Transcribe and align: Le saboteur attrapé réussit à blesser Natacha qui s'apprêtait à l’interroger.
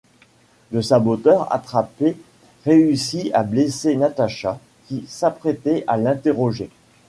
Le 0.71 0.81
saboteur 0.81 1.53
attrapé 1.53 2.17
réussit 2.65 3.29
à 3.35 3.43
blesser 3.43 3.95
Natacha 3.95 4.57
qui 4.87 5.05
s'apprêtait 5.07 5.83
à 5.85 5.95
l’interroger. 5.97 6.71